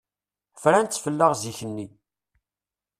Fran-tt 0.61 1.01
fell-aɣ 1.03 1.31
zik-nni. 1.41 1.87